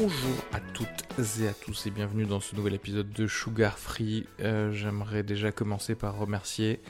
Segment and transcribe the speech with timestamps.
[0.00, 0.88] Bonjour à toutes
[1.42, 4.26] et à tous et bienvenue dans ce nouvel épisode de Sugar Free.
[4.40, 6.80] Euh, J'aimerais déjà commencer par remercier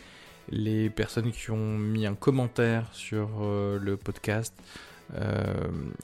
[0.48, 4.54] les personnes qui ont mis un commentaire sur euh, le podcast.
[5.16, 5.42] Euh,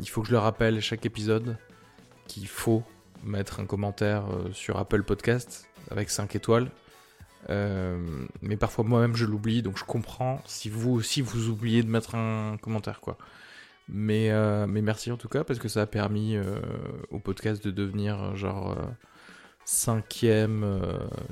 [0.00, 1.56] il faut que je le rappelle chaque épisode
[2.26, 2.82] qu'il faut
[3.22, 6.72] mettre un commentaire sur Apple Podcast avec 5 étoiles.
[7.48, 12.16] Mais parfois moi-même je l'oublie, donc je comprends si vous aussi vous oubliez de mettre
[12.16, 13.16] un commentaire quoi.
[13.88, 16.58] Mais, euh, mais merci en tout cas parce que ça a permis euh,
[17.10, 18.76] au podcast de devenir euh, genre
[19.64, 20.64] cinquième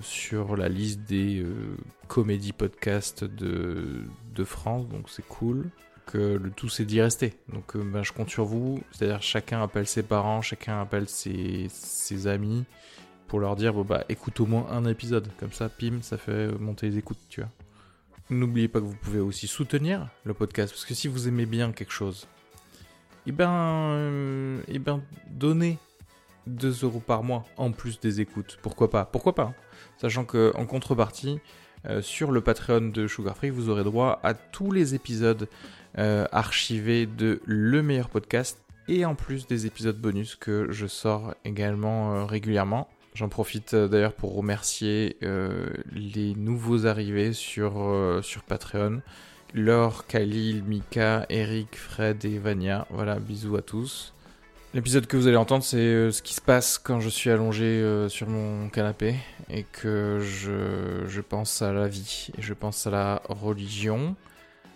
[0.00, 1.44] sur la liste des
[2.08, 4.02] comédies podcasts de,
[4.34, 5.70] de France, donc c'est cool.
[6.06, 7.34] Que le tout c'est d'y rester.
[7.48, 11.68] Donc ben, je compte sur vous, c'est-à-dire chacun appelle ses parents, chacun appelle ses,
[12.26, 12.64] amis
[13.26, 16.48] pour leur dire bon bah écoute au moins un épisode, comme ça pim ça fait
[16.58, 17.40] monter les écoutes, tu.
[18.30, 21.72] N'oubliez pas que vous pouvez aussi soutenir le podcast parce que si vous aimez bien
[21.72, 22.26] quelque chose,
[23.26, 25.78] eh ben, euh, eh ben, donnez
[26.46, 28.58] 2 euros par mois en plus des écoutes.
[28.62, 29.04] Pourquoi pas?
[29.04, 29.54] Pourquoi pas hein?
[29.98, 31.40] Sachant que en contrepartie,
[31.86, 35.48] euh, sur le Patreon de Sugar Free, vous aurez droit à tous les épisodes
[35.98, 38.58] euh, archivés de Le Meilleur Podcast
[38.88, 42.88] et en plus des épisodes bonus que je sors également euh, régulièrement.
[43.14, 47.72] J'en profite d'ailleurs pour remercier les nouveaux arrivés sur
[48.48, 49.02] Patreon.
[49.54, 52.88] Laure, Khalil, Mika, Eric, Fred et Vania.
[52.90, 54.12] Voilà, bisous à tous.
[54.74, 57.64] L'épisode que vous allez entendre, c'est euh, ce qui se passe quand je suis allongé
[57.64, 59.14] euh, sur mon canapé
[59.48, 64.16] et que je, je pense à la vie et je pense à la religion,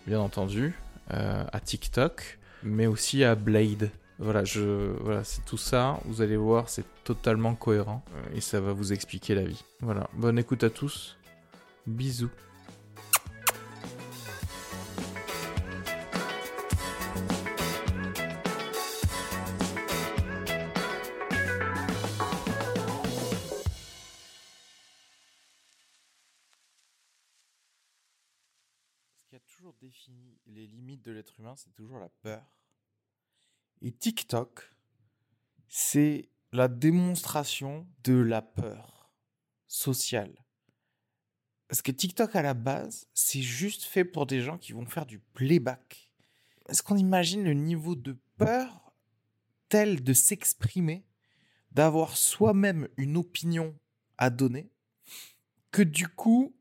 [0.06, 0.74] bien entendu,
[1.12, 3.90] euh, à TikTok, mais aussi à Blade.
[4.20, 5.98] Voilà, je, voilà, c'est tout ça.
[6.04, 9.64] Vous allez voir, c'est totalement cohérent et ça va vous expliquer la vie.
[9.80, 11.16] Voilà, bonne écoute à tous.
[11.88, 12.30] Bisous.
[31.38, 32.44] Humain, c'est toujours la peur.
[33.82, 34.72] Et TikTok,
[35.68, 39.12] c'est la démonstration de la peur
[39.66, 40.44] sociale.
[41.68, 45.04] Parce que TikTok, à la base, c'est juste fait pour des gens qui vont faire
[45.04, 46.10] du playback.
[46.68, 48.94] Est-ce qu'on imagine le niveau de peur
[49.68, 51.06] tel de s'exprimer,
[51.72, 53.78] d'avoir soi-même une opinion
[54.16, 54.70] à donner,
[55.70, 56.56] que du coup,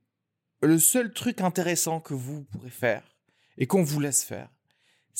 [0.61, 3.17] le seul truc intéressant que vous pourrez faire
[3.57, 4.49] et qu'on vous laisse faire,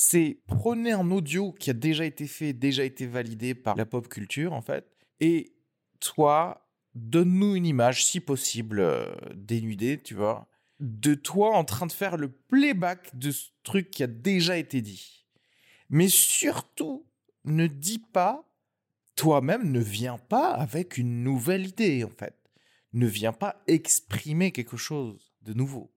[0.00, 4.06] c'est prenez un audio qui a déjà été fait, déjà été validé par la pop
[4.06, 4.86] culture en fait,
[5.18, 5.56] et
[5.98, 10.46] toi, donne-nous une image, si possible euh, dénudée, tu vois,
[10.78, 14.82] de toi en train de faire le playback de ce truc qui a déjà été
[14.82, 15.26] dit.
[15.90, 17.04] Mais surtout,
[17.44, 18.48] ne dis pas,
[19.16, 22.36] toi-même ne viens pas avec une nouvelle idée en fait.
[22.92, 25.92] Ne viens pas exprimer quelque chose de nouveau.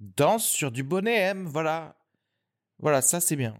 [0.00, 2.01] Danse sur du bonnet M, voilà.
[2.82, 3.56] Voilà, ça c'est bien.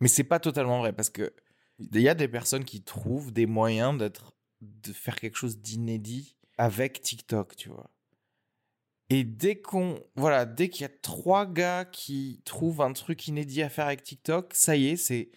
[0.00, 1.34] Mais c'est pas totalement vrai parce que
[1.78, 6.36] il y a des personnes qui trouvent des moyens d'être de faire quelque chose d'inédit
[6.58, 7.90] avec TikTok, tu vois.
[9.08, 13.62] Et dès qu'on voilà, dès qu'il y a trois gars qui trouvent un truc inédit
[13.62, 15.30] à faire avec TikTok, ça y est, c'est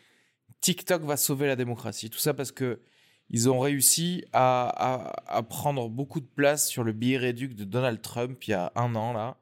[0.62, 2.10] TikTok va sauver la démocratie.
[2.10, 2.82] Tout ça parce que
[3.30, 8.02] ils ont réussi à, à, prendre beaucoup de place sur le billet réduc de Donald
[8.02, 9.38] Trump il y a un an, là,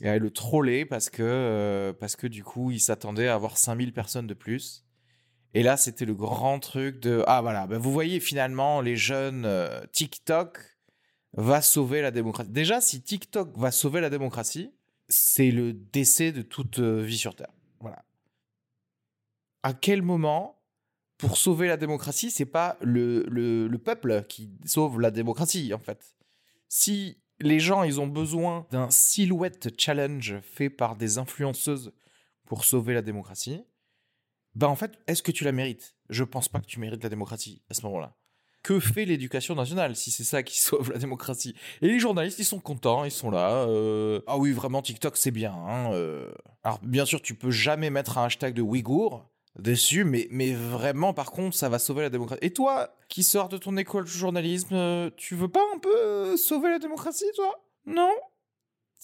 [0.00, 3.56] et à le troller parce que, euh, parce que du coup, ils s'attendaient à avoir
[3.56, 4.84] 5000 personnes de plus.
[5.54, 9.44] Et là, c'était le grand truc de Ah voilà, ben vous voyez finalement, les jeunes
[9.44, 10.58] euh, TikTok
[11.32, 12.50] va sauver la démocratie.
[12.50, 14.72] Déjà, si TikTok va sauver la démocratie,
[15.08, 17.52] c'est le décès de toute euh, vie sur Terre.
[17.80, 18.04] Voilà.
[19.62, 20.60] À quel moment,
[21.16, 25.78] pour sauver la démocratie, c'est pas le, le, le, peuple qui sauve la démocratie, en
[25.78, 26.14] fait?
[26.68, 31.92] Si les gens, ils ont besoin d'un silhouette challenge fait par des influenceuses
[32.46, 33.62] pour sauver la démocratie,
[34.54, 35.94] ben en fait, est-ce que tu la mérites?
[36.10, 38.16] Je pense pas que tu mérites la démocratie à ce moment-là
[38.62, 41.54] que fait l'éducation nationale si c'est ça qui sauve la démocratie?
[41.80, 43.64] Et les journalistes, ils sont contents, ils sont là.
[43.66, 45.52] Euh, ah oui, vraiment, TikTok, c'est bien.
[45.52, 46.30] Hein, euh.
[46.62, 51.14] Alors, bien sûr, tu peux jamais mettre un hashtag de Ouïghour dessus, mais, mais vraiment,
[51.14, 52.44] par contre, ça va sauver la démocratie.
[52.44, 56.36] Et toi, qui sors de ton école de journalisme, euh, tu veux pas un peu
[56.36, 57.64] sauver la démocratie, toi?
[57.86, 58.12] Non?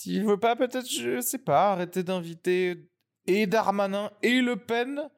[0.00, 2.88] Tu veux pas, peut-être, je sais pas, arrêter d'inviter
[3.26, 5.08] et Darmanin et Le Pen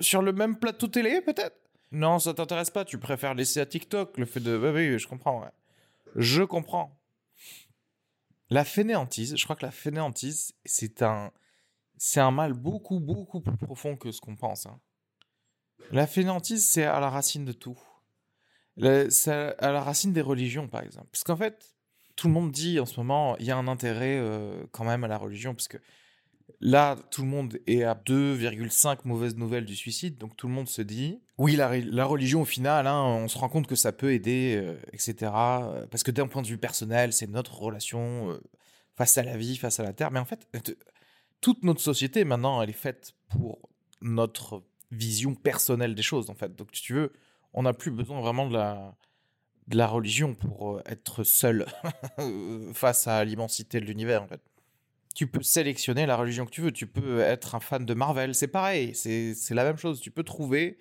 [0.00, 1.56] sur le même plateau télé, peut-être?
[1.92, 2.84] Non, ça t'intéresse pas.
[2.84, 4.56] Tu préfères laisser à TikTok le fait de.
[4.56, 5.44] Oui, oui, je comprends.
[6.14, 6.98] Je comprends.
[8.50, 11.32] La fainéantise, je crois que la fainéantise, c'est un,
[11.96, 14.66] c'est un mal beaucoup, beaucoup plus profond que ce qu'on pense.
[14.66, 14.80] Hein.
[15.92, 17.78] La fainéantise, c'est à la racine de tout.
[19.08, 21.08] C'est à la racine des religions, par exemple.
[21.10, 21.74] Parce qu'en fait,
[22.14, 25.04] tout le monde dit en ce moment, il y a un intérêt euh, quand même
[25.04, 25.78] à la religion, parce que
[26.60, 30.68] Là, tout le monde est à 2,5 mauvaises nouvelles du suicide, donc tout le monde
[30.68, 34.12] se dit, oui, la, religion au final, hein, on se rend compte que ça peut
[34.12, 35.32] aider, euh, etc.
[35.90, 38.40] Parce que d'un point de vue personnel, c'est notre relation euh,
[38.96, 40.10] face à la vie, face à la terre.
[40.12, 40.46] Mais en fait,
[41.46, 43.68] toute notre société maintenant, elle est faite pour
[44.00, 46.56] notre vision personnelle des choses, en fait.
[46.56, 47.12] Donc, si tu veux,
[47.54, 48.96] on n'a plus besoin vraiment de la,
[49.68, 51.66] de la religion pour euh, être seul
[52.72, 54.40] face à l'immensité de l'univers, en fait
[55.14, 56.72] tu peux sélectionner la religion que tu veux.
[56.72, 59.98] Tu peux être un fan de Marvel, c'est pareil, c'est la même chose.
[60.00, 60.76] Tu peux trouver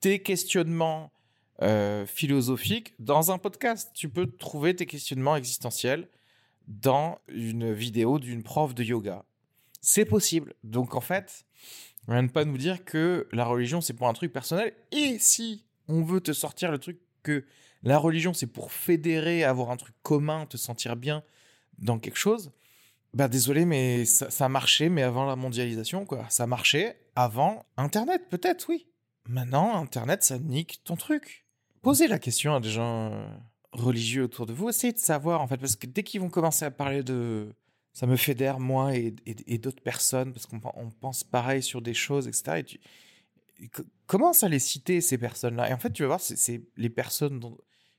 [0.00, 1.12] tes questionnements
[1.60, 3.90] euh, philosophiques dans un podcast.
[3.94, 6.08] Tu peux trouver tes questionnements existentiels
[6.66, 9.26] dans une vidéo d'une prof de yoga.
[9.80, 10.54] C'est possible.
[10.64, 11.44] Donc en fait,
[12.06, 14.72] on ne pas nous dire que la religion c'est pour un truc personnel.
[14.92, 17.44] Et si on veut te sortir le truc que
[17.82, 21.22] la religion c'est pour fédérer, avoir un truc commun, te sentir bien
[21.78, 22.50] dans quelque chose,
[23.14, 26.26] bah désolé, mais ça, marchait, mais avant la mondialisation, quoi.
[26.28, 28.86] Ça marchait avant Internet, peut-être, oui.
[29.28, 31.46] Maintenant, Internet, ça nique ton truc.
[31.82, 33.12] Posez la question à des gens
[33.72, 34.68] religieux autour de vous.
[34.68, 37.54] Essayez de savoir, en fait, parce que dès qu'ils vont commencer à parler de...
[37.98, 40.60] Ça me fédère, moi et, d'autres personnes, parce qu'on
[41.00, 42.58] pense pareil sur des choses, etc.
[42.58, 42.78] Et tu
[44.06, 45.68] commence à les citer, ces personnes-là?
[45.68, 47.40] Et en fait, tu vas voir, c'est les personnes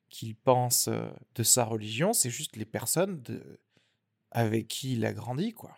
[0.07, 3.22] qui pensent euh, de sa religion, c'est juste les personnes
[4.31, 5.78] avec qui il a grandi, quoi.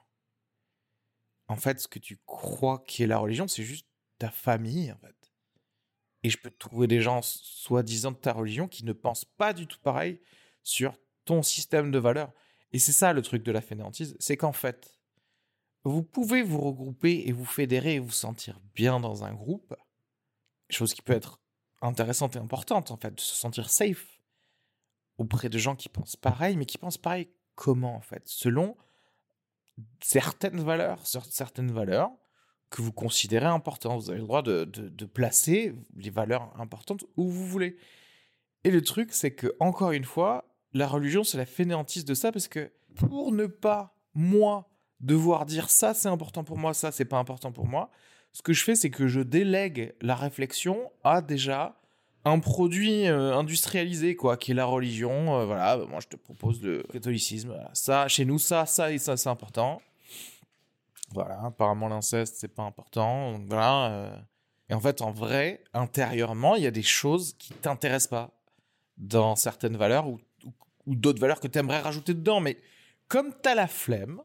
[1.48, 3.88] En fait, ce que tu crois qui est la religion, c'est juste
[4.20, 5.34] ta famille, en fait.
[6.22, 9.66] Et je peux trouver des gens soi-disant de ta religion qui ne pensent pas du
[9.66, 10.22] tout pareil
[10.62, 10.96] sur
[11.26, 12.32] ton système de valeurs.
[12.74, 15.00] Et c'est ça le truc de la fainéantise, c'est qu'en fait,
[15.84, 19.76] vous pouvez vous regrouper et vous fédérer et vous sentir bien dans un groupe,
[20.70, 21.42] chose qui peut être
[21.82, 24.22] intéressante et importante en fait, de se sentir safe
[25.18, 28.24] auprès de gens qui pensent pareil, mais qui pensent pareil comment en fait?
[28.26, 28.78] Selon
[30.02, 32.12] certaines valeurs, certaines valeurs
[32.72, 34.02] que vous considérez importantes.
[34.02, 37.78] Vous avez le droit de, de, placer les valeurs importantes où vous voulez.
[38.64, 42.32] Et le truc, c'est que, encore une fois, la religion, c'est la fainéantise de ça,
[42.32, 47.06] parce que pour ne pas, moi, devoir dire ça, c'est important pour moi, ça, c'est
[47.06, 47.90] pas important pour moi,
[48.34, 51.76] ce que je fais, c'est que je délègue la réflexion à déjà
[52.24, 55.40] un produit euh, industrialisé, quoi, qui est la religion.
[55.40, 57.58] Euh, voilà, moi je te propose le catholicisme.
[57.74, 59.82] Ça, chez nous, ça, ça et ça, c'est important.
[61.14, 63.38] Voilà, apparemment l'inceste, c'est pas important.
[63.48, 63.92] Voilà.
[63.92, 64.18] Euh.
[64.70, 68.30] Et en fait, en vrai, intérieurement, il y a des choses qui t'intéressent pas
[68.98, 70.20] dans certaines valeurs ou,
[70.86, 72.40] ou, d'autres valeurs que tu aimerais rajouter dedans.
[72.40, 72.58] Mais
[73.08, 74.22] comme tu as la flemme,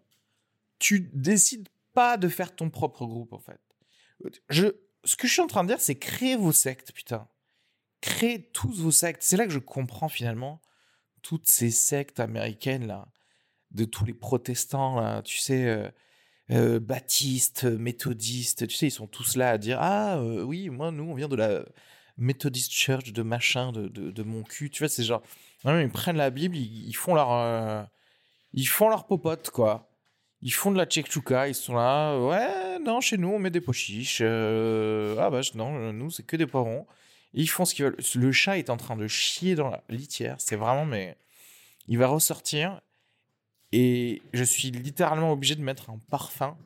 [0.79, 3.61] tu décides pas de faire ton propre groupe, en fait.
[4.49, 4.67] Je,
[5.05, 7.29] ce que je suis en train de dire, c'est créer vos sectes, putain
[8.07, 9.23] créez tous vos sectes.
[9.23, 10.61] C'est là que je comprends finalement
[11.23, 13.09] toutes ces sectes américaines là,
[13.73, 15.89] de tous les protestants là, tu sais, euh,
[16.51, 20.93] euh, baptistes, méthodistes, tu sais, ils sont tous là à dire ah euh, oui, moi
[20.93, 21.65] nous on vient de la
[22.17, 25.23] Methodist Church de machin de, de, mon cul, tu vois, c'est genre
[25.67, 27.89] ils prennent la Bible, ils, font leur
[28.53, 29.91] ils font leur popote quoi.
[30.43, 33.61] Ils font de la tchèque-chouka, ils sont là, ouais, non, chez nous on met des
[33.61, 34.21] pochiches.
[34.21, 36.87] ah bah non, nous c'est que des poivrons.
[37.37, 37.97] Ils font ce qu'ils veulent.
[38.15, 40.37] Le chat est en train de chier dans la litière.
[40.39, 41.17] C'est vraiment, mais.
[41.87, 42.81] Il va ressortir.
[43.73, 46.57] Et je suis littéralement obligé de mettre un parfum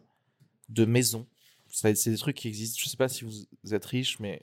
[0.69, 1.27] de maison.
[1.69, 2.79] C'est des trucs qui existent.
[2.83, 4.43] Je sais pas si vous êtes riche, mais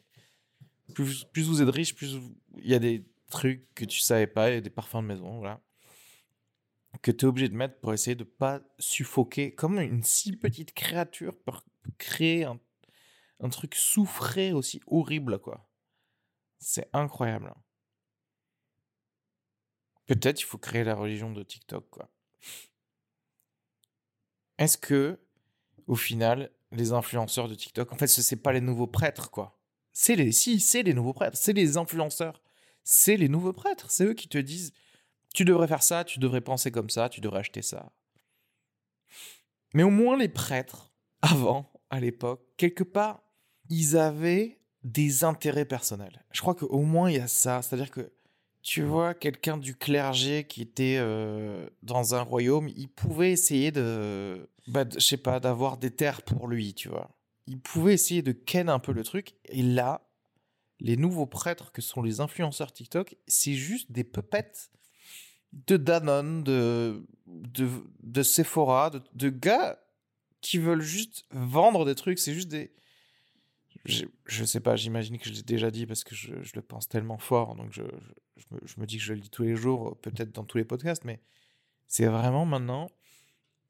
[0.93, 2.17] plus, vous êtes riche, plus
[2.61, 5.61] il y a des trucs que tu savais pas, a des parfums de maison, voilà.
[7.01, 9.53] Que tu es obligé de mettre pour essayer de pas suffoquer.
[9.53, 11.63] Comme une si petite créature pour
[11.97, 12.59] créer un,
[13.49, 15.69] truc souffré aussi horrible, quoi.
[16.59, 17.53] C'est incroyable.
[20.07, 22.09] Peut-être il faut créer la religion de TikTok, quoi.
[24.57, 25.19] Est-ce que,
[25.85, 29.59] au final, les influenceurs de TikTok, en fait, ce c'est pas les nouveaux prêtres, quoi.
[29.93, 32.41] C'est les, si, c'est les nouveaux prêtres, c'est les influenceurs,
[32.89, 34.71] c'est les nouveaux prêtres, c'est eux qui te disent,
[35.33, 37.91] tu devrais faire ça, tu devrais penser comme ça, tu devrais acheter ça.
[39.73, 43.21] Mais au moins les prêtres, avant, à l'époque, quelque part,
[43.69, 46.23] ils avaient des intérêts personnels.
[46.31, 48.13] Je crois qu'au moins il y a ça, c'est-à-dire que
[48.61, 54.49] tu vois quelqu'un du clergé qui était euh, dans un royaume, il pouvait essayer de,
[54.67, 57.09] bah, de- je sais pas, d'avoir des terres pour lui, tu vois.
[57.47, 59.35] Il pouvait essayer de ken un peu le truc.
[59.49, 60.06] Et là,
[60.79, 64.69] les nouveaux prêtres que sont les influenceurs TikTok, c'est juste des puppets
[65.53, 67.69] de Danone, de, de,
[68.03, 69.79] de Sephora, de, de gars
[70.41, 72.19] qui veulent juste vendre des trucs.
[72.19, 72.73] C'est juste des.
[73.85, 76.89] Je, je sais pas, j'imagine que je l'ai déjà dit parce que je, le pense
[76.89, 77.55] tellement fort.
[77.55, 80.43] Donc je me, je me dis que je le dis tous les jours, peut-être dans
[80.43, 81.21] tous les podcasts, mais
[81.87, 82.89] c'est vraiment maintenant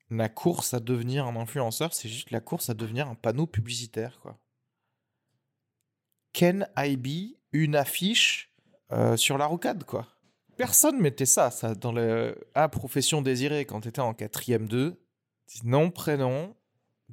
[0.10, 4.20] la course à devenir un influenceur, c'est juste la course à devenir un panneau publicitaire,
[4.22, 4.40] quoi.
[6.38, 8.52] Can I be une affiche
[8.92, 10.08] euh, sur la rocade, quoi.
[10.58, 15.00] Personne mettait ça, ça, dans le ah, profession désirée quand t'étais en quatrième 2.
[15.64, 16.56] Nom, prénom,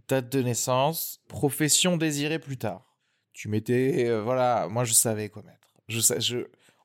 [0.09, 2.97] date de naissance, profession désirée plus tard.
[3.33, 5.73] Tu mettais, euh, voilà, moi je savais quoi mettre.
[5.89, 6.39] Je, je,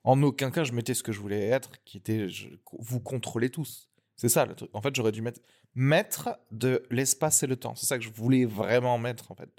[0.04, 3.50] en aucun cas je mettais ce que je voulais être, qui était, je- vous contrôlez
[3.50, 3.90] tous.
[4.16, 4.70] C'est ça le truc.
[4.74, 5.40] En fait, j'aurais dû mettre
[5.74, 7.74] maître de l'espace et le temps.
[7.74, 9.50] C'est ça que je voulais vraiment mettre en fait.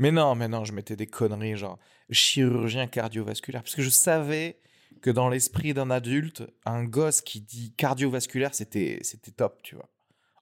[0.00, 1.78] Mais non, mais non, je mettais des conneries genre
[2.10, 4.58] chirurgien cardiovasculaire parce que je savais
[5.02, 9.02] que dans l'esprit d'un adulte, un gosse qui dit cardiovasculaire, c'était
[9.36, 9.90] top, tu vois.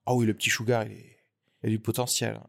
[0.05, 1.19] Ah oui, le petit Sugar, il, est,
[1.63, 2.35] a du potentiel.
[2.35, 2.47] hein.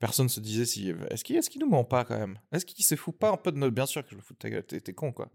[0.00, 2.40] Personne se disait si est-ce qu'il est qu'il nous ment pas quand même?
[2.50, 4.34] Est-ce qu'il se fout pas un peu de notre bien sûr que je me fous
[4.34, 5.30] de ta gueule, t'es con quoi.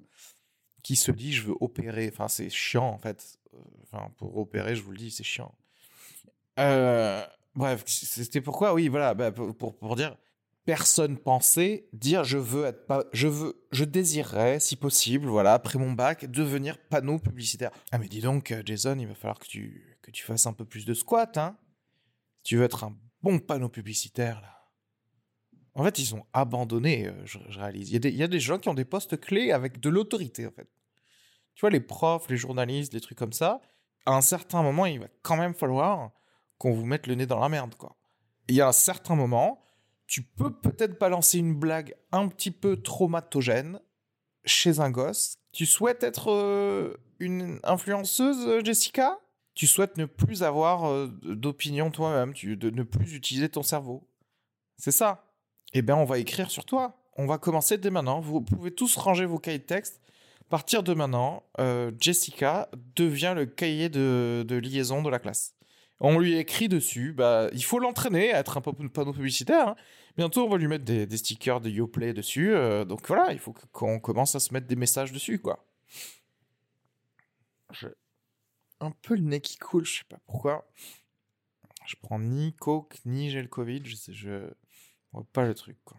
[0.84, 3.40] Qui se dit je veux opérer, enfin c'est chiant en fait.
[3.84, 5.56] Enfin pour opérer, je vous le dis, c'est chiant.
[6.60, 8.74] Euh, bref, c'était pourquoi?
[8.74, 10.18] Oui, voilà, bah, pour, pour dire
[10.66, 15.78] personne pensait dire je veux être pas je veux je désirerais si possible voilà après
[15.78, 17.72] mon bac devenir panneau publicitaire.
[17.92, 20.54] Ah mais dis donc euh, Jason il va falloir que tu que tu fasses un
[20.54, 21.56] peu plus de squat hein.
[22.44, 24.68] Tu veux être un bon panneau publicitaire là.
[25.76, 27.90] En fait ils ont abandonné euh, je, je réalise.
[27.90, 29.80] Il y, a des, il y a des gens qui ont des postes clés avec
[29.80, 30.68] de l'autorité en fait.
[31.54, 33.62] Tu vois les profs les journalistes les trucs comme ça
[34.08, 36.10] à un certain moment il va quand même falloir
[36.58, 37.96] qu'on vous mette le nez dans la merde quoi.
[38.48, 39.65] Il y a un certain moment
[40.08, 43.80] tu peux peut-être balancer une blague un petit peu traumatogène
[44.46, 45.36] chez un gosse.
[45.52, 49.20] Tu souhaites être euh, une influenceuse, euh, Jessica?
[49.56, 54.08] Tu souhaites ne plus avoir euh, d'opinion toi-même, de ne plus utiliser ton cerveau.
[54.78, 55.24] C'est ça.
[55.74, 56.98] Eh bien, on va écrire sur toi.
[57.18, 58.20] On va commencer dès maintenant.
[58.20, 60.02] Vous pouvez tous ranger vos cahiers de texte.
[60.42, 61.44] À partir de maintenant,
[62.00, 65.55] Jessica devient le cahier de liaison de la classe.
[66.02, 69.70] On lui écrit dessus, bah, il faut l'entraîner à être un panneau publicitaire.
[69.70, 69.76] hein.
[70.18, 72.54] Bientôt, on va lui mettre des, stickers de YoPlay dessus.
[72.54, 75.66] euh, donc voilà, il faut qu'on commence à se mettre des messages dessus, quoi.
[77.72, 77.88] J'ai
[78.80, 80.70] un peu le nez qui coule, je sais pas pourquoi.
[81.86, 84.50] Je prends ni coke, ni le Covid, je sais, je
[85.14, 85.98] vois pas le truc, quoi.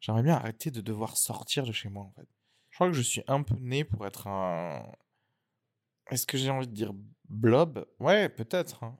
[0.00, 2.28] J'aimerais bien arrêter de devoir sortir de chez moi, en fait.
[2.70, 4.86] Je crois que je suis un peu né pour être un...
[6.10, 6.92] Est-ce que j'ai envie de dire
[7.28, 7.86] blob?
[7.98, 8.82] Ouais, peut-être.
[8.84, 8.98] hein.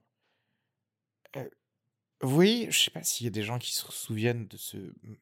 [1.37, 1.49] Euh,
[2.23, 4.77] oui, je sais pas s'il y a des gens qui se souviennent de ce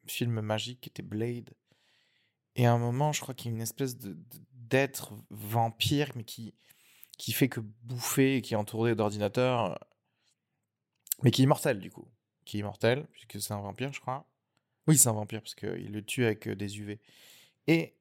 [0.06, 1.50] film magique qui était Blade.
[2.56, 3.96] Et à un moment, je crois qu'il y a une espèce
[4.52, 6.54] d'être vampire, mais qui,
[7.16, 9.78] qui fait que bouffer et qui est entouré d'ordinateurs,
[11.22, 12.08] mais qui est immortel du coup.
[12.44, 14.26] Qui est immortel, puisque c'est un vampire, je crois.
[14.86, 16.98] Oui, c'est un vampire, parce qu'il le tue avec euh, des UV.
[17.66, 17.94] Et,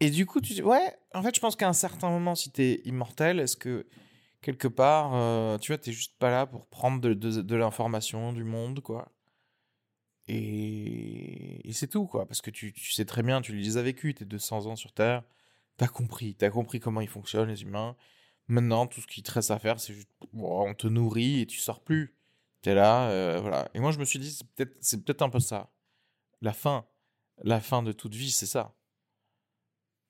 [0.00, 2.50] et du coup, tu dis, ouais, en fait, je pense qu'à un certain moment, si
[2.50, 3.86] t'es immortel, est-ce que
[4.46, 8.80] quelque part, euh, tu vois, t'es juste pas là pour prendre de, l'information du monde,
[8.80, 9.10] quoi.
[10.28, 12.26] Et, et c'est tout, quoi.
[12.26, 15.24] Parce que tu, sais très bien, tu les as vécus, tes 200 ans sur Terre.
[15.78, 17.96] T'as compris, t'as compris comment ils fonctionnent, les humains.
[18.46, 21.58] Maintenant, tout ce qui te reste à faire, c'est juste, on te nourrit et tu
[21.58, 22.14] sors plus.
[22.62, 23.68] T'es là, euh, voilà.
[23.74, 25.72] Et moi, je me suis dit, c'est peut-être, c'est peut-être un peu ça.
[26.40, 26.86] La fin,
[27.42, 28.75] la fin de toute vie, c'est ça.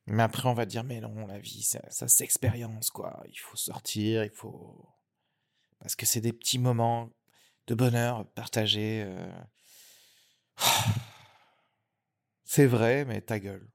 [0.07, 3.23] Mais après, on va dire, mais non, la vie, ça, ça s'expérience, quoi.
[3.29, 4.89] Il faut sortir, il faut.
[5.81, 7.11] Parce que c'est des petits moments
[7.67, 9.05] de bonheur partagés.
[9.07, 9.33] euh.
[12.45, 13.69] C'est vrai, mais ta gueule.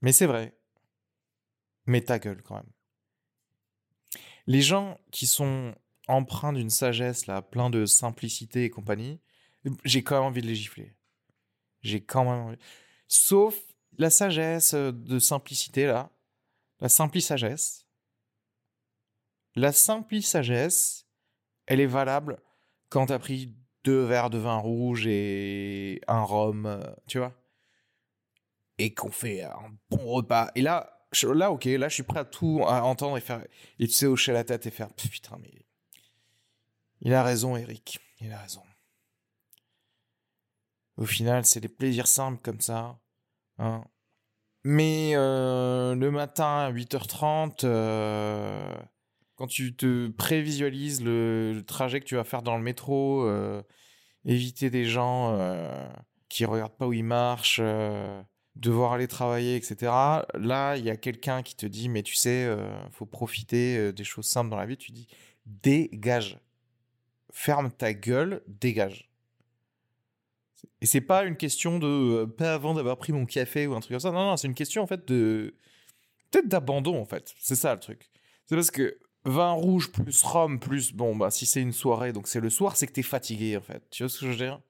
[0.00, 0.56] Mais c'est vrai.
[1.86, 2.72] Mais ta gueule, quand même.
[4.46, 5.74] Les gens qui sont
[6.06, 9.20] empreints d'une sagesse, là, plein de simplicité et compagnie,
[9.84, 10.94] j'ai quand même envie de les gifler.
[11.82, 12.58] J'ai quand même envie.
[13.08, 13.56] Sauf
[13.98, 16.10] la sagesse euh, de simplicité, là.
[16.80, 17.86] La simpli sagesse.
[19.56, 21.06] La simpli sagesse,
[21.66, 22.40] elle est valable
[22.88, 27.34] quand t'as pris deux verres de vin rouge et un rhum, euh, tu vois.
[28.78, 30.52] Et qu'on fait un bon repas.
[30.54, 33.44] Et là, là, ok, là, je suis prêt à tout à entendre et faire.
[33.80, 35.66] Et tu sais, hocher la tête et faire putain, mais.
[37.00, 37.98] Il a raison, Eric.
[38.20, 38.62] Il a raison.
[40.96, 42.98] Au final, c'est des plaisirs simples comme ça.
[43.58, 43.82] Hein.
[44.64, 48.74] Mais euh, le matin à 8h30, euh,
[49.36, 53.62] quand tu te prévisualises le, trajet que tu vas faire dans le métro, euh,
[54.24, 55.38] éviter des gens
[56.28, 57.62] qui regardent pas où ils marchent,
[58.56, 59.92] devoir aller travailler, etc.
[60.34, 62.54] Là, il y a quelqu'un qui te dit, mais tu sais,
[62.92, 64.76] faut profiter des choses simples dans la vie.
[64.76, 65.08] Tu dis,
[65.46, 66.40] dégage.
[67.32, 69.08] Ferme ta gueule, dégage.
[70.80, 73.80] Et c'est pas une question de euh, pas avant d'avoir pris mon café ou un
[73.80, 74.10] truc comme ça.
[74.12, 75.54] Non, non, c'est une question en fait de
[76.30, 77.34] peut-être d'abandon en fait.
[77.38, 78.10] C'est ça le truc.
[78.46, 82.28] C'est parce que vin rouge plus rhum plus bon bah si c'est une soirée donc
[82.28, 83.82] c'est le soir c'est que t'es fatigué en fait.
[83.90, 84.60] Tu vois ce que je veux dire?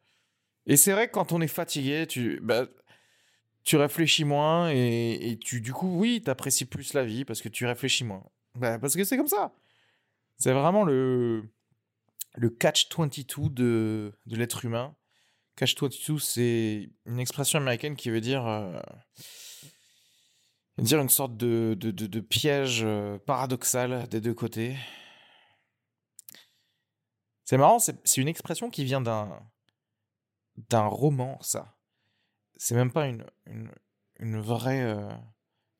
[0.66, 2.66] Et c'est vrai que quand on est fatigué tu bah,
[3.64, 7.48] tu réfléchis moins et, et tu du coup oui t'apprécies plus la vie parce que
[7.48, 8.24] tu réfléchis moins.
[8.54, 9.54] Bah, parce que c'est comme ça.
[10.38, 11.44] C'est vraiment le
[12.34, 14.94] le catch 22 de de l'être humain.
[15.58, 18.80] Catch 22, c'est une expression américaine qui veut dire, euh,
[20.78, 24.76] dire une sorte de, de, de- piège euh, paradoxal des deux côtés.
[27.44, 29.36] C'est marrant, c'est une expression qui vient d'un
[30.70, 31.74] d'un roman, ça.
[32.56, 33.72] C'est même pas une, une,
[34.20, 35.10] une vraie euh,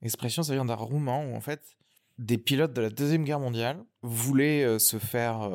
[0.03, 1.77] expression, ça vient d'un roman où en fait
[2.19, 5.49] des pilotes de la Deuxième Guerre mondiale voulaient se faire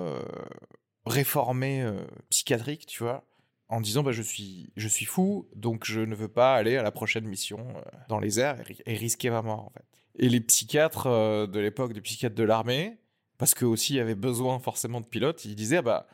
[1.05, 1.85] réformer
[2.29, 3.25] psychiatrique, tu vois
[3.73, 6.83] en disant bah, je, suis, je suis fou, donc je ne veux pas aller à
[6.83, 9.85] la prochaine mission euh, dans les airs et, ri- et risquer ma mort en fait.
[10.19, 12.97] Et les psychiatres euh, de l'époque, des psychiatres de l'armée,
[13.37, 16.07] parce que aussi avait besoin forcément de pilotes, ils disaient ah bah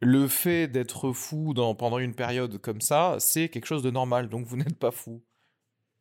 [0.00, 4.46] le fait d'être fou pendant une période comme ça, c'est quelque chose de normal, donc
[4.46, 5.22] vous n'êtes pas fou.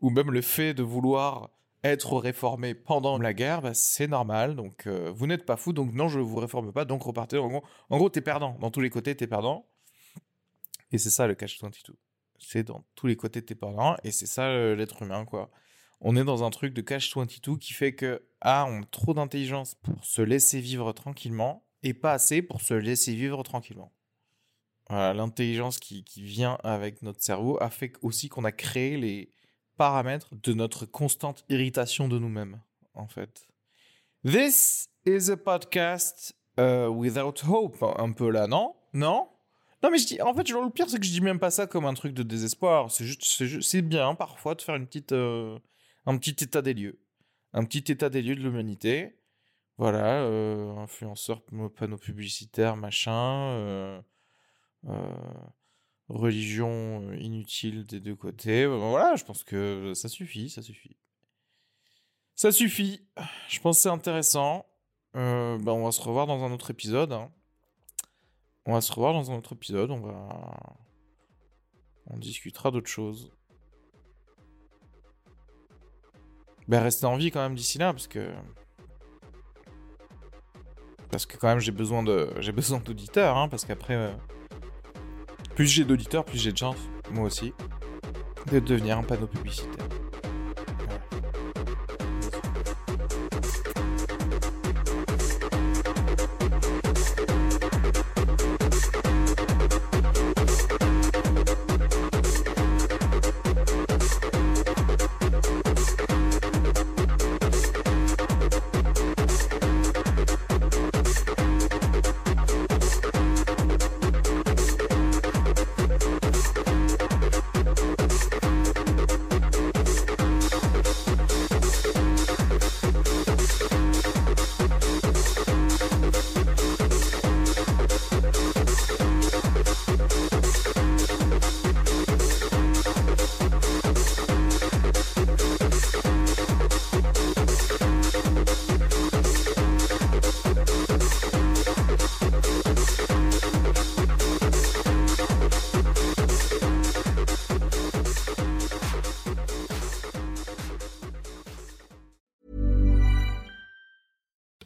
[0.02, 1.50] Ou même le fait de vouloir
[1.84, 5.94] être réformé pendant la guerre, bah, c'est normal, donc euh, vous n'êtes pas fou, donc
[5.94, 7.38] non, je ne vous réforme pas, donc repartez.
[7.38, 8.56] En gros, en gros t'es perdant.
[8.60, 9.66] Dans tous les côtés, t'es perdant.
[10.92, 11.96] Et c'est ça le catch 22.
[12.40, 15.50] C'est dans tous les côtés de tes parents et c'est ça euh, l'être humain quoi.
[16.00, 19.14] On est dans un truc de catch 22 qui fait que ah, on a trop
[19.14, 23.92] d'intelligence pour se laisser vivre tranquillement et pas assez pour se laisser vivre tranquillement.
[24.90, 29.32] Voilà, l'intelligence qui, qui vient avec notre cerveau a fait aussi qu'on a créé les
[29.76, 32.62] paramètres de notre constante irritation de nous-mêmes
[32.94, 33.48] en fait.
[34.24, 38.76] This is a podcast uh, without hope un peu là, non?
[38.94, 39.30] Non?
[39.84, 41.68] Non, mais je dis, en fait, le pire, c'est que je dis même pas ça
[41.68, 42.92] comme un truc de désespoir.
[42.92, 45.60] C'est juste, c'est bien parfois de faire une petite, euh,
[46.06, 47.00] un petit état des lieux.
[47.54, 49.20] Un petit état des lieux de l'humanité.
[49.78, 51.44] Voilà, euh, influenceurs,
[51.76, 53.52] panneaux publicitaires, machin.
[53.54, 54.02] euh,
[54.88, 55.14] euh,
[56.10, 58.64] religion inutile des deux côtés.
[58.64, 60.98] Euh, Voilà, je pense que ça suffit, ça suffit.
[62.36, 63.02] Ça suffit.
[63.50, 64.66] Je pense que c'est intéressant.
[65.16, 67.12] Euh, bah, on va se revoir dans un autre épisode.
[67.14, 67.32] hein.
[68.68, 69.90] On va se revoir dans un autre épisode.
[69.92, 70.28] On va.
[72.08, 73.32] On discutera d'autres choses.
[76.68, 78.34] Ben, restez en vie quand même d'ici là, parce que.
[81.10, 83.96] Parce que quand même, j'ai besoin d'auditeurs, hein, parce qu'après.
[83.96, 84.12] euh,
[85.56, 86.78] Plus j'ai d'auditeurs, plus j'ai de chance,
[87.12, 87.54] moi aussi,
[88.52, 89.87] de devenir un panneau publicitaire.